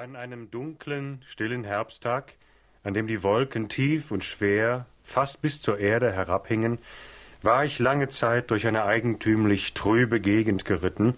An 0.00 0.16
einem 0.16 0.50
dunklen, 0.50 1.20
stillen 1.28 1.62
Herbsttag, 1.62 2.32
an 2.84 2.94
dem 2.94 3.06
die 3.06 3.22
Wolken 3.22 3.68
tief 3.68 4.10
und 4.10 4.24
schwer, 4.24 4.86
fast 5.04 5.42
bis 5.42 5.60
zur 5.60 5.78
Erde 5.78 6.10
herabhingen, 6.10 6.78
war 7.42 7.66
ich 7.66 7.78
lange 7.78 8.08
Zeit 8.08 8.50
durch 8.50 8.66
eine 8.66 8.84
eigentümlich 8.84 9.74
trübe 9.74 10.18
Gegend 10.18 10.64
geritten 10.64 11.16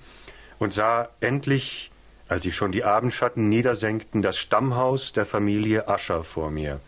und 0.58 0.72
sah 0.72 1.10
endlich, 1.20 1.92
als 2.26 2.42
sich 2.42 2.56
schon 2.56 2.72
die 2.72 2.82
Abendschatten 2.82 3.48
niedersenkten, 3.48 4.20
das 4.20 4.36
Stammhaus 4.36 5.12
der 5.12 5.26
Familie 5.26 5.86
Ascher 5.86 6.24
vor 6.24 6.50
mir. 6.50 6.80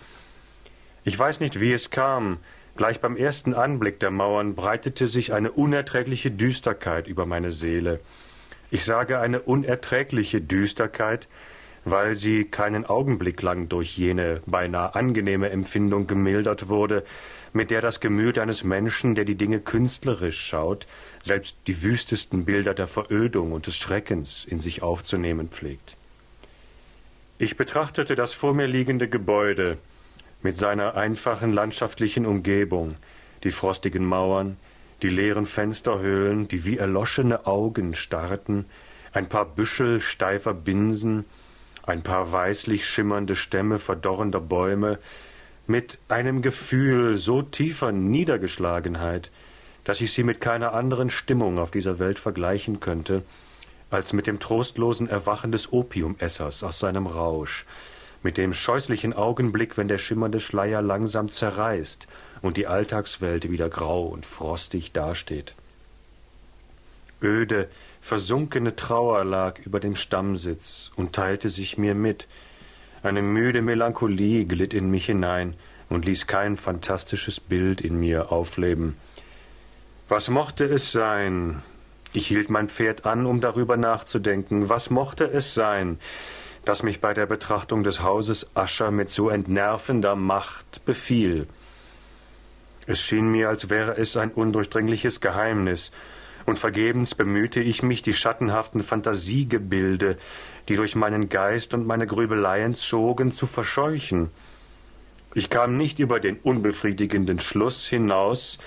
Ich 1.05 1.17
weiß 1.17 1.39
nicht, 1.39 1.61
wie 1.61 1.73
es 1.73 1.93
kam, 1.93 2.39
gleich 2.75 3.01
beim 3.01 3.17
ersten 3.17 3.55
Anblick 3.55 4.01
der 4.01 4.11
Mauern 4.11 4.57
breitete 4.57 5.07
sich 5.07 5.33
eine 5.33 5.53
unerträgliche 5.53 6.33
Düsterkeit 6.33 7.07
über 7.07 7.25
meine 7.25 7.53
Seele. 7.53 8.01
Ich 8.73 8.85
sage 8.85 9.21
eine 9.21 9.43
unerträgliche 9.43 10.41
Düsterkeit, 10.41 11.29
weil 11.85 12.15
sie 12.15 12.45
keinen 12.45 12.87
Augenblick 12.87 13.43
lang 13.43 13.69
durch 13.69 13.97
jene 13.97 14.41
beinahe 14.47 14.95
angenehme 14.95 15.51
Empfindung 15.51 16.07
gemildert 16.07 16.69
wurde, 16.69 17.05
mit 17.53 17.71
der 17.71 17.81
das 17.81 18.01
Gemüt 18.01 18.39
eines 18.39 18.65
Menschen, 18.65 19.15
der 19.15 19.25
die 19.25 19.37
Dinge 19.37 19.61
künstlerisch 19.61 20.41
schaut, 20.41 20.87
selbst 21.23 21.57
die 21.67 21.83
wüstesten 21.83 22.45
Bilder 22.45 22.75
der 22.75 22.87
Verödung 22.87 23.53
und 23.53 23.67
des 23.67 23.77
Schreckens 23.77 24.45
in 24.45 24.61
sich 24.61 24.83
aufzunehmen 24.83 25.49
pflegt. 25.49 25.97
Ich 27.39 27.57
betrachtete 27.57 28.15
das 28.17 28.33
vor 28.33 28.55
mir 28.55 28.67
liegende 28.67 29.09
Gebäude 29.09 29.79
mit 30.43 30.57
seiner 30.57 30.97
einfachen 30.97 31.53
landschaftlichen 31.53 32.27
Umgebung, 32.27 32.97
die 33.45 33.51
frostigen 33.51 34.05
Mauern, 34.05 34.57
die 35.03 35.09
leeren 35.09 35.47
Fensterhöhlen, 35.47 36.49
die 36.49 36.65
wie 36.65 36.79
erloschene 36.79 37.47
Augen 37.47 37.95
starrten, 37.95 38.67
ein 39.13 39.29
paar 39.29 39.45
Büschel 39.45 40.01
steifer 40.01 40.55
Binsen, 40.55 41.25
ein 41.87 42.03
paar 42.03 42.33
weißlich 42.33 42.87
schimmernde 42.87 43.37
Stämme 43.37 43.79
verdorrender 43.79 44.41
Bäume, 44.41 44.99
mit 45.67 45.99
einem 46.09 46.43
Gefühl 46.43 47.17
so 47.17 47.43
tiefer 47.43 47.93
Niedergeschlagenheit, 47.93 49.31
dass 49.85 50.01
ich 50.01 50.13
sie 50.13 50.23
mit 50.23 50.41
keiner 50.41 50.73
anderen 50.73 51.11
Stimmung 51.11 51.59
auf 51.59 51.71
dieser 51.71 51.99
Welt 51.99 52.19
vergleichen 52.19 52.81
könnte, 52.81 53.23
als 53.91 54.13
mit 54.13 54.27
dem 54.27 54.41
trostlosen 54.41 55.09
Erwachen 55.09 55.53
des 55.53 55.73
Opiumessers 55.73 56.63
aus 56.65 56.79
seinem 56.79 57.07
Rausch, 57.07 57.65
mit 58.23 58.39
dem 58.39 58.55
scheußlichen 58.55 59.13
Augenblick, 59.13 59.77
wenn 59.77 59.89
der 59.89 59.99
schimmernde 59.99 60.41
Schleier 60.41 60.81
langsam 60.81 61.31
zerreißt 61.31 62.07
und 62.41 62.57
die 62.57 62.67
Alltagswelt 62.67 63.51
wieder 63.51 63.69
grau 63.69 64.07
und 64.07 64.25
frostig 64.25 64.93
dasteht. 64.93 65.55
Öde, 67.23 67.69
versunkene 68.05 68.77
Trauer 68.77 69.25
lag 69.25 69.59
über 69.61 69.81
dem 69.81 69.97
Stammsitz 69.97 70.93
und 70.95 71.15
teilte 71.15 71.49
sich 71.49 71.79
mir 71.79 71.95
mit. 71.95 72.29
Eine 73.03 73.23
müde 73.23 73.63
Melancholie 73.63 74.45
glitt 74.45 74.75
in 74.75 74.91
mich 74.91 75.07
hinein 75.07 75.55
und 75.89 76.05
ließ 76.05 76.27
kein 76.27 76.59
fantastisches 76.59 77.41
Bild 77.41 77.81
in 77.81 77.99
mir 77.99 78.31
aufleben. 78.31 78.99
Was 80.11 80.29
mochte 80.29 80.67
es 80.67 80.93
sein? 80.93 81.63
Ich 82.13 82.27
hielt 82.27 82.51
mein 82.51 82.69
Pferd 82.69 83.07
an, 83.07 83.25
um 83.25 83.41
darüber 83.41 83.79
nachzudenken. 83.79 84.69
Was 84.69 84.91
mochte 84.91 85.25
es 85.25 85.55
sein, 85.55 85.99
das 86.67 86.83
mich 86.83 87.01
bei 87.01 87.15
der 87.15 87.25
Betrachtung 87.25 87.85
des 87.85 88.03
Hauses 88.03 88.55
Ascher 88.55 88.91
mit 88.91 89.09
so 89.09 89.31
entnervender 89.31 90.15
Macht 90.15 90.85
befiel? 90.85 91.47
Es 92.87 93.01
schien 93.01 93.31
mir, 93.31 93.49
als 93.49 93.71
wäre 93.71 93.97
es 93.97 94.19
ein 94.19 94.31
undurchdringliches 94.31 95.23
Geheimnis, 95.23 95.91
und 96.47 96.59
vergebens 96.59 97.15
bemühte 97.15 97.61
ich 97.61 97.83
mich, 97.83 98.03
die 98.03 98.15
schattenhaften 98.15 98.83
Fantasiegebilde, 98.83 100.19
die 100.69 100.77
durch 100.77 100.95
meinen 100.95 101.29
Geist 101.29 101.75
und 101.75 101.87
meine 101.87 102.07
Grübeleien 102.07 102.75
zogen, 102.75 103.33
zu 103.33 103.47
verscheuchen. 103.47 104.31
Ich 105.35 105.51
kam 105.51 105.77
nicht 105.77 105.99
über 105.99 106.21
den 106.21 106.37
unbefriedigenden 106.37 107.41
Schluss 107.41 107.87
hinaus, 107.87 108.59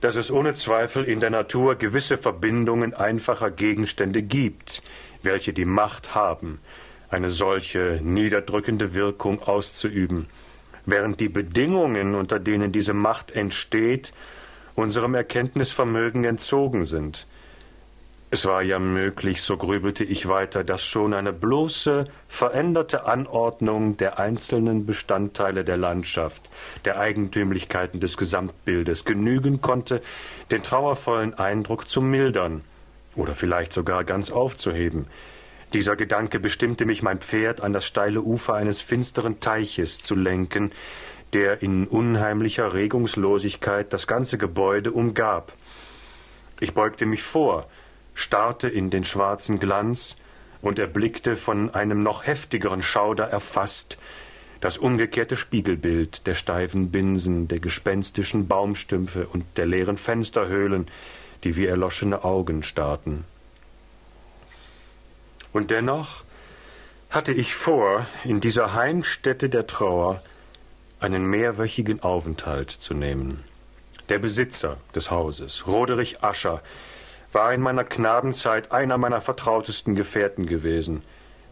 dass 0.00 0.16
es 0.16 0.30
ohne 0.30 0.54
Zweifel 0.54 1.04
in 1.04 1.20
der 1.20 1.30
Natur 1.30 1.76
gewisse 1.76 2.18
Verbindungen 2.18 2.94
einfacher 2.94 3.50
Gegenstände 3.50 4.22
gibt, 4.22 4.82
welche 5.22 5.52
die 5.52 5.64
Macht 5.64 6.14
haben, 6.14 6.58
eine 7.08 7.30
solche 7.30 8.00
niederdrückende 8.02 8.92
Wirkung 8.94 9.42
auszuüben, 9.42 10.26
während 10.84 11.20
die 11.20 11.28
Bedingungen, 11.28 12.14
unter 12.14 12.38
denen 12.38 12.72
diese 12.72 12.92
Macht 12.92 13.30
entsteht, 13.30 14.12
unserem 14.74 15.14
Erkenntnisvermögen 15.14 16.24
entzogen 16.24 16.84
sind. 16.84 17.26
Es 18.30 18.46
war 18.46 18.62
ja 18.62 18.80
möglich, 18.80 19.42
so 19.42 19.56
grübelte 19.56 20.02
ich 20.02 20.26
weiter, 20.26 20.64
dass 20.64 20.82
schon 20.82 21.14
eine 21.14 21.32
bloße, 21.32 22.06
veränderte 22.26 23.04
Anordnung 23.04 23.96
der 23.96 24.18
einzelnen 24.18 24.86
Bestandteile 24.86 25.62
der 25.64 25.76
Landschaft, 25.76 26.50
der 26.84 26.98
Eigentümlichkeiten 26.98 28.00
des 28.00 28.16
Gesamtbildes 28.16 29.04
genügen 29.04 29.60
konnte, 29.60 30.02
den 30.50 30.64
trauervollen 30.64 31.34
Eindruck 31.34 31.88
zu 31.88 32.00
mildern 32.00 32.62
oder 33.14 33.36
vielleicht 33.36 33.72
sogar 33.72 34.02
ganz 34.02 34.32
aufzuheben. 34.32 35.06
Dieser 35.72 35.94
Gedanke 35.94 36.40
bestimmte 36.40 36.86
mich, 36.86 37.02
mein 37.02 37.20
Pferd 37.20 37.60
an 37.60 37.72
das 37.72 37.84
steile 37.84 38.20
Ufer 38.20 38.54
eines 38.54 38.80
finsteren 38.80 39.38
Teiches 39.38 40.00
zu 40.00 40.16
lenken, 40.16 40.72
der 41.34 41.62
in 41.62 41.86
unheimlicher 41.86 42.72
Regungslosigkeit 42.72 43.92
das 43.92 44.06
ganze 44.06 44.38
Gebäude 44.38 44.92
umgab. 44.92 45.52
Ich 46.60 46.72
beugte 46.72 47.04
mich 47.04 47.22
vor, 47.22 47.68
starrte 48.14 48.68
in 48.68 48.90
den 48.90 49.04
schwarzen 49.04 49.58
Glanz 49.58 50.16
und 50.62 50.78
erblickte 50.78 51.36
von 51.36 51.74
einem 51.74 52.02
noch 52.02 52.26
heftigeren 52.26 52.82
Schauder 52.82 53.24
erfasst 53.24 53.98
das 54.64 54.78
umgekehrte 54.78 55.36
Spiegelbild 55.36 56.26
der 56.26 56.32
steifen 56.32 56.90
Binsen, 56.90 57.48
der 57.48 57.58
gespenstischen 57.58 58.48
Baumstümpfe 58.48 59.26
und 59.26 59.44
der 59.58 59.66
leeren 59.66 59.98
Fensterhöhlen, 59.98 60.86
die 61.42 61.56
wie 61.56 61.66
erloschene 61.66 62.24
Augen 62.24 62.62
starrten. 62.62 63.24
Und 65.52 65.70
dennoch 65.70 66.24
hatte 67.10 67.34
ich 67.34 67.54
vor, 67.54 68.06
in 68.24 68.40
dieser 68.40 68.72
Heimstätte 68.72 69.50
der 69.50 69.66
Trauer 69.66 70.22
einen 71.00 71.26
mehrwöchigen 71.26 72.02
Aufenthalt 72.02 72.70
zu 72.70 72.94
nehmen. 72.94 73.44
Der 74.08 74.18
Besitzer 74.18 74.76
des 74.94 75.10
Hauses, 75.10 75.66
Roderich 75.66 76.22
Ascher, 76.22 76.62
war 77.32 77.52
in 77.52 77.60
meiner 77.60 77.84
Knabenzeit 77.84 78.72
einer 78.72 78.98
meiner 78.98 79.20
vertrautesten 79.20 79.94
Gefährten 79.94 80.46
gewesen. 80.46 81.02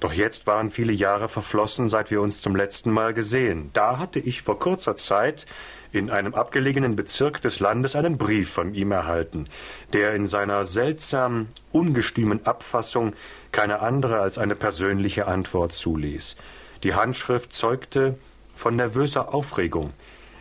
Doch 0.01 0.13
jetzt 0.13 0.47
waren 0.47 0.71
viele 0.71 0.93
Jahre 0.93 1.29
verflossen, 1.29 1.89
seit 1.89 2.11
wir 2.11 2.21
uns 2.21 2.41
zum 2.41 2.57
letzten 2.57 2.91
Mal 2.91 3.15
gesehen. 3.15 3.71
Da 3.73 3.99
hatte 3.99 4.19
ich 4.19 4.43
vor 4.43 4.59
kurzer 4.59 4.97
Zeit 4.97 5.47
in 5.93 6.11
einem 6.11 6.35
abgelegenen 6.35 6.97
Bezirk 6.97 7.41
des 7.41 7.61
Landes 7.61 7.95
einen 7.95 8.19
Brief 8.19 8.51
von 8.51 8.75
ihm 8.75 8.93
erhalten, 8.93 9.49
der 9.93 10.15
in 10.15 10.27
seiner 10.27 10.65
seltsam 10.65 11.49
ungestümen 11.71 12.47
Abfassung 12.47 13.13
keine 13.53 13.81
andere 13.81 14.21
als 14.21 14.39
eine 14.39 14.57
persönliche 14.57 15.27
Antwort 15.27 15.73
zuließ. 15.73 16.37
Die 16.83 16.95
Handschrift 16.95 17.53
zeugte 17.53 18.19
von 18.63 18.77
nervöser 18.77 19.35
Aufregung. 19.35 19.93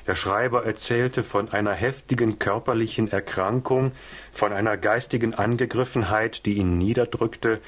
Der 0.05 0.13
Schreiber 0.15 0.63
erzählte 0.63 1.23
von 1.23 1.51
einer 1.51 1.73
heftigen 1.73 2.37
körperlichen 2.37 3.11
Erkrankung, 3.11 3.93
von 4.31 4.53
einer 4.53 4.77
geistigen 4.77 5.33
Angegriffenheit, 5.33 6.45
die 6.45 6.53
ihn 6.53 6.77
niederdrückte, 6.77 7.61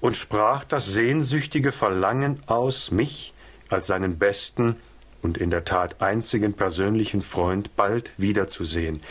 und 0.00 0.16
sprach 0.16 0.64
das 0.64 0.86
sehnsüchtige 0.86 1.70
Verlangen 1.70 2.42
aus, 2.46 2.90
mich 2.90 3.32
als 3.68 3.86
seinen 3.86 4.18
besten 4.18 4.74
und 5.22 5.38
in 5.38 5.50
der 5.50 5.64
Tat 5.64 6.02
einzigen 6.02 6.54
persönlichen 6.54 7.20
Freund 7.20 7.76
bald 7.76 8.10
wiederzusehen, 8.18 9.02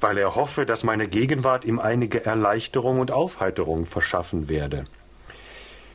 weil 0.00 0.18
er 0.18 0.34
hoffe, 0.34 0.66
dass 0.66 0.82
meine 0.82 1.06
Gegenwart 1.06 1.64
ihm 1.64 1.78
einige 1.78 2.26
Erleichterung 2.26 2.98
und 2.98 3.12
Aufheiterung 3.12 3.86
verschaffen 3.86 4.48
werde. 4.48 4.86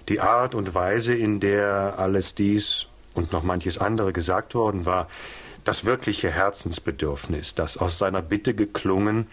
Die 0.07 0.21
Art 0.21 0.55
und 0.55 0.73
Weise, 0.73 1.13
in 1.13 1.41
der 1.41 1.95
alles 1.97 2.33
dies 2.33 2.87
und 3.17 3.31
noch 3.31 3.43
manches 3.43 3.77
andere 3.77 4.13
gesagt 4.13 4.55
worden 4.55 4.85
war, 4.85 5.07
das 5.63 5.83
wirkliche 5.83 6.31
Herzensbedürfnis, 6.31 7.55
das 7.55 7.77
aus 7.77 7.97
seiner 7.97 8.21
Bitte 8.21 8.53
geklungen, 8.53 9.27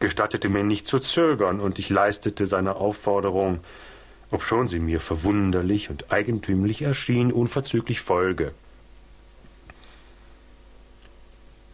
gestattete 0.00 0.48
mir 0.48 0.64
nicht 0.64 0.86
zu 0.86 0.98
zögern, 0.98 1.60
und 1.60 1.78
ich 1.78 1.90
leistete 1.90 2.46
seiner 2.46 2.76
Aufforderung, 2.76 3.60
obschon 4.30 4.66
sie 4.66 4.80
mir 4.80 5.00
verwunderlich 5.00 5.90
und 5.90 6.10
eigentümlich 6.10 6.82
erschien, 6.82 7.32
unverzüglich 7.32 8.00
Folge. 8.00 8.52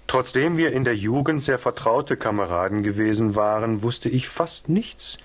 Trotzdem 0.07 0.57
wir 0.57 0.73
in 0.73 0.85
der 0.85 0.97
Jugend 0.97 1.43
sehr 1.43 1.59
vertraute 1.59 2.17
Kameraden 2.17 2.83
gewesen 2.83 3.35
waren, 3.35 3.83
wusste 3.83 4.09
ich 4.09 4.29
fast 4.29 4.69
nichts 4.69 5.19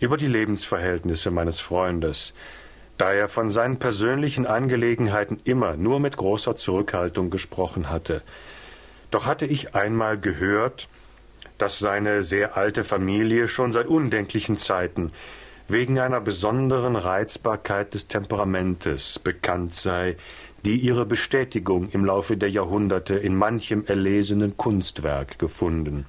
über 0.00 0.16
die 0.16 0.26
Lebensverhältnisse 0.26 1.30
meines 1.30 1.60
Freundes, 1.60 2.34
da 2.98 3.12
er 3.12 3.28
von 3.28 3.48
seinen 3.48 3.78
persönlichen 3.78 4.46
Angelegenheiten 4.46 5.40
immer 5.44 5.76
nur 5.76 6.00
mit 6.00 6.16
großer 6.16 6.56
Zurückhaltung 6.56 7.30
gesprochen 7.30 7.88
hatte. 7.88 8.22
Doch 9.10 9.24
hatte 9.24 9.46
ich 9.46 9.74
einmal 9.74 10.18
gehört, 10.18 10.88
dass 11.56 11.78
seine 11.78 12.22
sehr 12.22 12.56
alte 12.56 12.84
Familie 12.84 13.48
schon 13.48 13.72
seit 13.72 13.86
undenklichen 13.86 14.56
Zeiten 14.56 15.12
wegen 15.68 15.98
einer 15.98 16.20
besonderen 16.20 16.96
Reizbarkeit 16.96 17.94
des 17.94 18.08
Temperamentes 18.08 19.18
bekannt 19.18 19.74
sei, 19.74 20.16
die 20.64 20.76
ihre 20.76 21.04
Bestätigung 21.04 21.90
im 21.90 22.04
Laufe 22.04 22.36
der 22.36 22.50
Jahrhunderte 22.50 23.14
in 23.14 23.36
manchem 23.36 23.84
erlesenen 23.86 24.56
Kunstwerk 24.56 25.38
gefunden. 25.38 26.06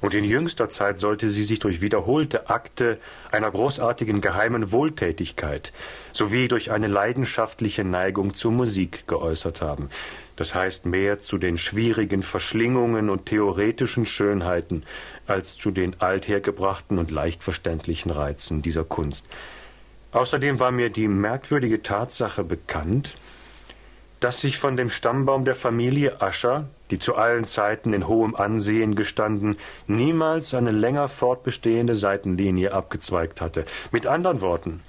Und 0.00 0.14
in 0.14 0.24
jüngster 0.24 0.70
Zeit 0.70 0.98
sollte 0.98 1.28
sie 1.28 1.44
sich 1.44 1.58
durch 1.58 1.80
wiederholte 1.80 2.48
Akte 2.48 2.98
einer 3.32 3.50
großartigen 3.50 4.20
geheimen 4.20 4.70
Wohltätigkeit 4.70 5.72
sowie 6.12 6.48
durch 6.48 6.70
eine 6.70 6.86
leidenschaftliche 6.86 7.84
Neigung 7.84 8.34
zur 8.34 8.52
Musik 8.52 9.06
geäußert 9.06 9.60
haben, 9.60 9.90
das 10.36 10.54
heißt 10.54 10.86
mehr 10.86 11.18
zu 11.18 11.38
den 11.38 11.58
schwierigen 11.58 12.22
Verschlingungen 12.22 13.10
und 13.10 13.26
theoretischen 13.26 14.06
Schönheiten 14.06 14.84
als 15.26 15.56
zu 15.56 15.70
den 15.70 16.00
althergebrachten 16.00 16.98
und 16.98 17.10
leicht 17.10 17.42
verständlichen 17.42 18.10
Reizen 18.10 18.62
dieser 18.62 18.84
Kunst. 18.84 19.26
Außerdem 20.12 20.58
war 20.58 20.70
mir 20.70 20.90
die 20.90 21.08
merkwürdige 21.08 21.82
Tatsache 21.82 22.44
bekannt, 22.44 23.16
dass 24.20 24.40
sich 24.40 24.58
von 24.58 24.76
dem 24.76 24.90
Stammbaum 24.90 25.44
der 25.44 25.54
Familie 25.54 26.20
Ascher, 26.20 26.68
die 26.90 26.98
zu 26.98 27.14
allen 27.14 27.44
Zeiten 27.44 27.92
in 27.92 28.08
hohem 28.08 28.34
Ansehen 28.34 28.94
gestanden, 28.94 29.56
niemals 29.86 30.54
eine 30.54 30.70
länger 30.70 31.08
fortbestehende 31.08 31.94
Seitenlinie 31.94 32.72
abgezweigt 32.72 33.40
hatte. 33.40 33.64
Mit 33.92 34.06
anderen 34.06 34.40
Worten, 34.40 34.80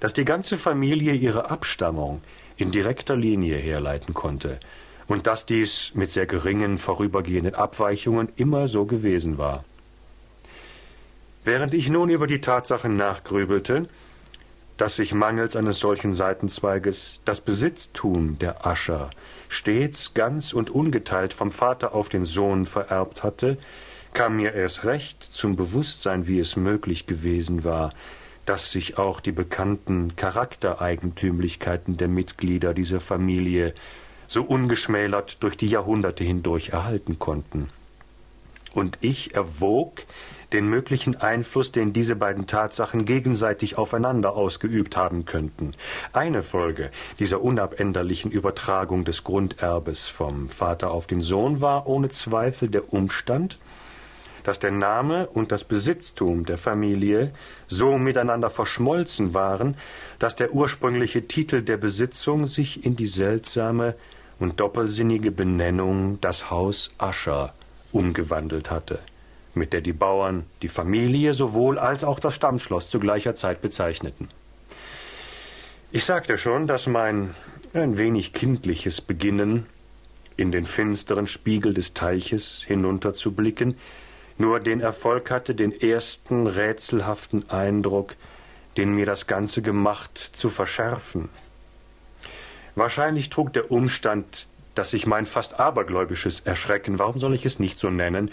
dass 0.00 0.12
die 0.12 0.24
ganze 0.24 0.56
Familie 0.58 1.14
ihre 1.14 1.50
Abstammung 1.50 2.20
in 2.56 2.70
direkter 2.70 3.16
Linie 3.16 3.56
herleiten 3.56 4.14
konnte 4.14 4.60
und 5.08 5.26
dass 5.26 5.46
dies 5.46 5.92
mit 5.94 6.10
sehr 6.10 6.26
geringen 6.26 6.78
vorübergehenden 6.78 7.54
Abweichungen 7.54 8.28
immer 8.36 8.68
so 8.68 8.84
gewesen 8.84 9.38
war. 9.38 9.64
Während 11.44 11.74
ich 11.74 11.88
nun 11.88 12.10
über 12.10 12.26
die 12.26 12.40
Tatsache 12.40 12.88
nachgrübelte, 12.88 13.88
dass 14.76 14.96
sich 14.96 15.14
mangels 15.14 15.56
eines 15.56 15.78
solchen 15.78 16.12
Seitenzweiges 16.12 17.20
das 17.24 17.40
Besitztum 17.40 18.38
der 18.38 18.66
Ascher 18.66 19.10
stets 19.48 20.12
ganz 20.14 20.52
und 20.52 20.70
ungeteilt 20.70 21.32
vom 21.32 21.50
Vater 21.50 21.94
auf 21.94 22.08
den 22.08 22.24
Sohn 22.24 22.66
vererbt 22.66 23.22
hatte, 23.22 23.58
kam 24.12 24.36
mir 24.36 24.54
erst 24.54 24.84
recht 24.84 25.22
zum 25.22 25.56
Bewusstsein, 25.56 26.26
wie 26.26 26.38
es 26.38 26.56
möglich 26.56 27.06
gewesen 27.06 27.64
war, 27.64 27.92
dass 28.44 28.70
sich 28.70 28.96
auch 28.96 29.20
die 29.20 29.32
bekannten 29.32 30.14
Charaktereigentümlichkeiten 30.16 31.96
der 31.96 32.08
Mitglieder 32.08 32.74
dieser 32.74 33.00
Familie 33.00 33.74
so 34.28 34.42
ungeschmälert 34.42 35.42
durch 35.42 35.56
die 35.56 35.66
Jahrhunderte 35.66 36.24
hindurch 36.24 36.70
erhalten 36.70 37.18
konnten. 37.18 37.68
Und 38.72 38.98
ich 39.00 39.34
erwog, 39.34 40.02
den 40.52 40.68
möglichen 40.68 41.16
Einfluss, 41.16 41.72
den 41.72 41.92
diese 41.92 42.16
beiden 42.16 42.46
Tatsachen 42.46 43.04
gegenseitig 43.04 43.76
aufeinander 43.78 44.34
ausgeübt 44.34 44.96
haben 44.96 45.24
könnten. 45.24 45.74
Eine 46.12 46.42
Folge 46.42 46.90
dieser 47.18 47.42
unabänderlichen 47.42 48.30
Übertragung 48.30 49.04
des 49.04 49.24
Grunderbes 49.24 50.06
vom 50.06 50.48
Vater 50.48 50.90
auf 50.90 51.06
den 51.06 51.20
Sohn 51.20 51.60
war 51.60 51.86
ohne 51.86 52.10
Zweifel 52.10 52.68
der 52.68 52.92
Umstand, 52.92 53.58
dass 54.44 54.60
der 54.60 54.70
Name 54.70 55.26
und 55.26 55.50
das 55.50 55.64
Besitztum 55.64 56.46
der 56.46 56.56
Familie 56.56 57.32
so 57.66 57.98
miteinander 57.98 58.48
verschmolzen 58.48 59.34
waren, 59.34 59.76
dass 60.20 60.36
der 60.36 60.52
ursprüngliche 60.52 61.26
Titel 61.26 61.62
der 61.62 61.78
Besitzung 61.78 62.46
sich 62.46 62.84
in 62.84 62.94
die 62.94 63.08
seltsame 63.08 63.96
und 64.38 64.60
doppelsinnige 64.60 65.32
Benennung 65.32 66.20
das 66.20 66.48
Haus 66.50 66.94
Ascher 66.98 67.54
umgewandelt 67.90 68.70
hatte 68.70 69.00
mit 69.56 69.72
der 69.72 69.80
die 69.80 69.92
Bauern 69.92 70.44
die 70.62 70.68
Familie 70.68 71.34
sowohl 71.34 71.78
als 71.78 72.04
auch 72.04 72.20
das 72.20 72.34
Stammschloss 72.34 72.90
zu 72.90 73.00
gleicher 73.00 73.34
Zeit 73.34 73.62
bezeichneten. 73.62 74.28
Ich 75.90 76.04
sagte 76.04 76.36
schon, 76.38 76.66
dass 76.66 76.86
mein 76.86 77.34
ein 77.72 77.98
wenig 77.98 78.32
kindliches 78.32 79.00
Beginnen, 79.00 79.66
in 80.36 80.52
den 80.52 80.66
finsteren 80.66 81.26
Spiegel 81.26 81.72
des 81.72 81.94
Teiches 81.94 82.62
hinunterzublicken, 82.66 83.76
nur 84.38 84.60
den 84.60 84.80
Erfolg 84.80 85.30
hatte, 85.30 85.54
den 85.54 85.72
ersten 85.72 86.46
rätselhaften 86.46 87.48
Eindruck, 87.48 88.14
den 88.76 88.94
mir 88.94 89.06
das 89.06 89.26
Ganze 89.26 89.62
gemacht, 89.62 90.18
zu 90.18 90.50
verschärfen. 90.50 91.30
Wahrscheinlich 92.74 93.30
trug 93.30 93.54
der 93.54 93.70
Umstand, 93.70 94.46
dass 94.74 94.90
sich 94.90 95.06
mein 95.06 95.24
fast 95.24 95.58
abergläubisches 95.58 96.40
Erschrecken, 96.40 96.98
warum 96.98 97.18
soll 97.18 97.34
ich 97.34 97.46
es 97.46 97.58
nicht 97.58 97.78
so 97.78 97.88
nennen, 97.88 98.30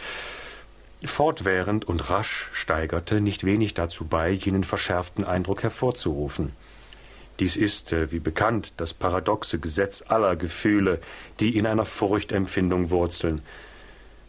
fortwährend 1.06 1.86
und 1.86 2.10
rasch 2.10 2.50
steigerte, 2.54 3.22
nicht 3.22 3.44
wenig 3.44 3.74
dazu 3.74 4.06
bei, 4.06 4.32
jenen 4.32 4.64
verschärften 4.64 5.24
Eindruck 5.24 5.64
hervorzurufen. 5.64 6.54
Dies 7.40 7.56
ist, 7.56 7.94
äh, 7.94 8.12
wie 8.12 8.20
bekannt, 8.20 8.74
das 8.78 8.94
paradoxe 8.94 9.60
Gesetz 9.60 10.04
aller 10.08 10.36
Gefühle, 10.36 11.00
die 11.40 11.58
in 11.58 11.66
einer 11.66 11.86
Furchtempfindung 11.86 12.90
wurzeln, 12.90 13.42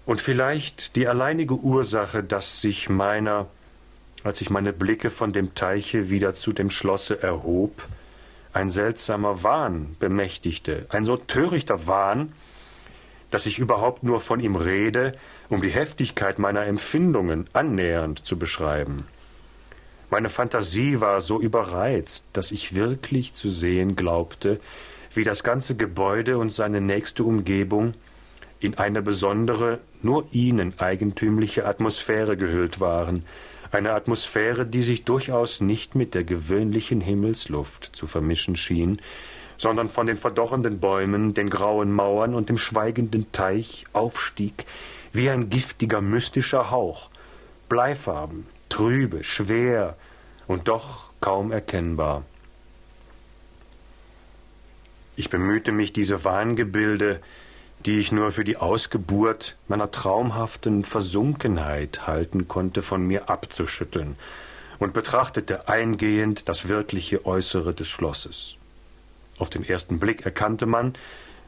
und 0.06 0.20
vielleicht 0.20 0.96
die 0.96 1.08
alleinige 1.08 1.54
Ursache, 1.54 2.22
dass 2.22 2.60
sich 2.60 2.90
meiner, 2.90 3.46
als 4.22 4.40
ich 4.40 4.50
meine 4.50 4.72
Blicke 4.72 5.10
von 5.10 5.32
dem 5.32 5.54
Teiche 5.54 6.10
wieder 6.10 6.34
zu 6.34 6.52
dem 6.52 6.68
Schlosse 6.70 7.22
erhob, 7.22 7.82
ein 8.52 8.70
seltsamer 8.70 9.42
Wahn 9.42 9.96
bemächtigte, 9.98 10.86
ein 10.90 11.04
so 11.04 11.16
törichter 11.16 11.86
Wahn, 11.86 12.32
dass 13.34 13.46
ich 13.46 13.58
überhaupt 13.58 14.04
nur 14.04 14.20
von 14.20 14.38
ihm 14.38 14.54
rede, 14.54 15.18
um 15.48 15.60
die 15.60 15.72
Heftigkeit 15.72 16.38
meiner 16.38 16.66
Empfindungen 16.66 17.48
annähernd 17.52 18.24
zu 18.24 18.38
beschreiben. 18.38 19.08
Meine 20.08 20.28
Fantasie 20.28 21.00
war 21.00 21.20
so 21.20 21.40
überreizt, 21.40 22.24
dass 22.32 22.52
ich 22.52 22.76
wirklich 22.76 23.32
zu 23.32 23.50
sehen 23.50 23.96
glaubte, 23.96 24.60
wie 25.14 25.24
das 25.24 25.42
ganze 25.42 25.74
Gebäude 25.74 26.38
und 26.38 26.52
seine 26.52 26.80
nächste 26.80 27.24
Umgebung 27.24 27.94
in 28.60 28.78
eine 28.78 29.02
besondere, 29.02 29.80
nur 30.00 30.28
ihnen 30.30 30.78
eigentümliche 30.78 31.66
Atmosphäre 31.66 32.36
gehüllt 32.36 32.78
waren, 32.78 33.24
eine 33.72 33.94
Atmosphäre, 33.94 34.64
die 34.64 34.82
sich 34.82 35.02
durchaus 35.02 35.60
nicht 35.60 35.96
mit 35.96 36.14
der 36.14 36.22
gewöhnlichen 36.22 37.00
Himmelsluft 37.00 37.90
zu 37.96 38.06
vermischen 38.06 38.54
schien, 38.54 39.00
sondern 39.64 39.88
von 39.88 40.06
den 40.06 40.18
verdorrenden 40.18 40.78
Bäumen, 40.78 41.32
den 41.32 41.48
grauen 41.48 41.90
Mauern 41.90 42.34
und 42.34 42.50
dem 42.50 42.58
schweigenden 42.58 43.32
Teich 43.32 43.86
aufstieg, 43.94 44.66
wie 45.14 45.30
ein 45.30 45.48
giftiger, 45.48 46.02
mystischer 46.02 46.70
Hauch, 46.70 47.08
bleifarben, 47.70 48.46
trübe, 48.68 49.24
schwer 49.24 49.96
und 50.48 50.68
doch 50.68 51.12
kaum 51.22 51.50
erkennbar. 51.50 52.24
Ich 55.16 55.30
bemühte 55.30 55.72
mich, 55.72 55.94
diese 55.94 56.24
Wahngebilde, 56.24 57.20
die 57.86 58.00
ich 58.00 58.12
nur 58.12 58.32
für 58.32 58.44
die 58.44 58.58
Ausgeburt 58.58 59.56
meiner 59.66 59.90
traumhaften 59.90 60.84
Versunkenheit 60.84 62.06
halten 62.06 62.48
konnte, 62.48 62.82
von 62.82 63.06
mir 63.06 63.30
abzuschütteln 63.30 64.16
und 64.78 64.92
betrachtete 64.92 65.70
eingehend 65.70 66.50
das 66.50 66.68
wirkliche 66.68 67.24
Äußere 67.24 67.72
des 67.72 67.88
Schlosses. 67.88 68.58
Auf 69.38 69.50
den 69.50 69.64
ersten 69.64 69.98
Blick 69.98 70.24
erkannte 70.24 70.66
man, 70.66 70.94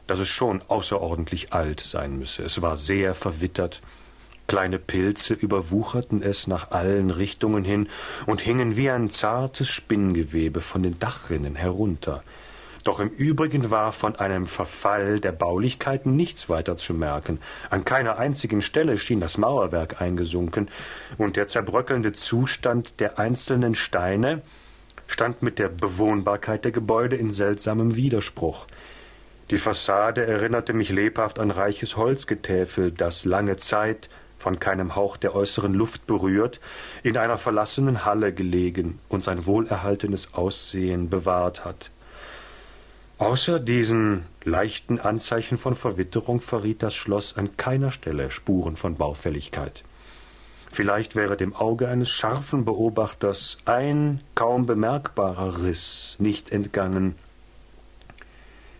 dass 0.07 0.19
es 0.19 0.29
schon 0.29 0.61
außerordentlich 0.67 1.53
alt 1.53 1.81
sein 1.81 2.17
müsse. 2.17 2.43
Es 2.43 2.61
war 2.61 2.77
sehr 2.77 3.13
verwittert, 3.13 3.81
kleine 4.47 4.79
Pilze 4.79 5.33
überwucherten 5.33 6.23
es 6.23 6.47
nach 6.47 6.71
allen 6.71 7.09
Richtungen 7.09 7.63
hin 7.63 7.89
und 8.25 8.41
hingen 8.41 8.75
wie 8.75 8.89
ein 8.89 9.09
zartes 9.09 9.69
Spinngewebe 9.69 10.61
von 10.61 10.83
den 10.83 10.97
Dachrinnen 10.99 11.55
herunter. 11.55 12.23
Doch 12.87 13.01
im 13.01 13.09
Übrigen 13.09 13.69
war 13.69 13.91
von 13.91 14.15
einem 14.15 14.45
Verfall 14.45 15.19
der 15.19 15.33
Baulichkeiten 15.33 16.15
nichts 16.15 16.47
weiter 16.47 16.77
zu 16.77 16.93
merken. 16.93 17.39
An 17.69 17.83
keiner 17.83 18.17
einzigen 18.17 18.61
Stelle 18.61 18.97
schien 18.97 19.19
das 19.19 19.37
Mauerwerk 19.37 20.01
eingesunken, 20.01 20.69
und 21.17 21.35
der 21.35 21.47
zerbröckelnde 21.47 22.13
Zustand 22.13 23.01
der 23.01 23.19
einzelnen 23.19 23.75
Steine 23.75 24.41
stand 25.07 25.41
mit 25.41 25.59
der 25.59 25.69
Bewohnbarkeit 25.69 26.65
der 26.65 26.71
Gebäude 26.71 27.15
in 27.15 27.31
seltsamem 27.31 27.95
Widerspruch. 27.95 28.67
Die 29.49 29.57
Fassade 29.57 30.25
erinnerte 30.25 30.73
mich 30.73 30.89
lebhaft 30.89 31.39
an 31.39 31.51
reiches 31.51 31.95
Holzgetäfel, 31.95 32.91
das 32.91 33.25
lange 33.25 33.57
Zeit, 33.57 34.09
von 34.37 34.59
keinem 34.59 34.95
Hauch 34.95 35.17
der 35.17 35.35
äußeren 35.35 35.73
Luft 35.73 36.05
berührt, 36.05 36.59
in 37.01 37.17
einer 37.17 37.37
verlassenen 37.37 38.05
Halle 38.05 38.33
gelegen 38.33 38.99
und 39.09 39.23
sein 39.23 39.45
wohlerhaltenes 39.45 40.33
Aussehen 40.33 41.09
bewahrt 41.09 41.65
hat. 41.65 41.89
Außer 43.17 43.59
diesen 43.59 44.25
leichten 44.43 44.99
Anzeichen 44.99 45.57
von 45.57 45.75
Verwitterung 45.75 46.39
verriet 46.39 46.83
das 46.83 46.93
Schloss 46.93 47.35
an 47.35 47.57
keiner 47.57 47.89
Stelle 47.89 48.29
Spuren 48.29 48.75
von 48.75 48.95
Baufälligkeit. 48.95 49.83
Vielleicht 50.71 51.15
wäre 51.15 51.37
dem 51.37 51.55
Auge 51.55 51.87
eines 51.87 52.09
scharfen 52.09 52.65
Beobachters 52.65 53.57
ein 53.65 54.21
kaum 54.35 54.65
bemerkbarer 54.65 55.63
Riss 55.63 56.17
nicht 56.19 56.51
entgangen, 56.51 57.15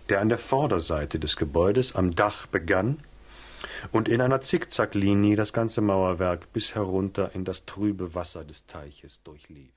der 0.10 0.22
an 0.22 0.30
der 0.30 0.38
Vorderseite 0.38 1.20
des 1.20 1.38
Gebäudes 1.38 1.96
am 1.96 2.16
Dach 2.16 2.46
begann 2.48 3.00
und 3.92 4.10
in 4.10 4.22
einer 4.22 4.42
Zickzacklinie 4.42 5.36
das 5.36 5.54
ganze 5.54 5.82
Mauerwerk 5.82 6.52
bis 6.54 6.76
herunter 6.76 7.32
in 7.34 7.46
das 7.46 7.66
trübe 7.66 8.14
Wasser 8.14 8.44
des 8.44 8.66
Teiches 8.66 9.22
durchlief. 9.24 9.77